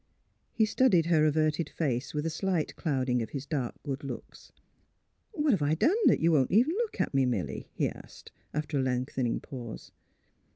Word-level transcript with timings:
He 0.51 0.65
studied 0.65 1.05
her 1.05 1.25
averted 1.27 1.69
face, 1.69 2.11
with 2.11 2.25
a 2.25 2.31
slight 2.31 2.75
cloud 2.75 3.07
ing 3.07 3.21
of 3.21 3.29
his 3.29 3.45
dark 3.45 3.75
good 3.83 4.03
looks." 4.03 4.51
What 5.33 5.51
have 5.51 5.61
I 5.61 5.75
done 5.75 6.07
that 6.07 6.19
you 6.19 6.31
won't 6.31 6.49
even 6.49 6.71
look 6.77 6.99
at 6.99 7.13
me, 7.13 7.27
Milly?" 7.27 7.69
he 7.75 7.87
asked, 7.87 8.31
after 8.51 8.79
a 8.79 8.81
lengthening 8.81 9.39
pause. 9.39 9.91